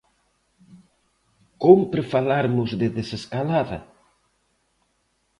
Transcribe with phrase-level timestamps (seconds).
[1.63, 3.79] Cómpre falarmos de desescalada?